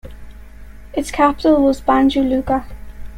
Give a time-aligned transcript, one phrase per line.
[0.93, 2.65] Its capital was Banja Luka.